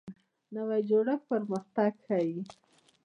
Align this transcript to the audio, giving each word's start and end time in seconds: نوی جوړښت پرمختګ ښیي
نوی 0.53 0.81
جوړښت 0.89 1.21
پرمختګ 1.31 1.93
ښیي 2.05 2.39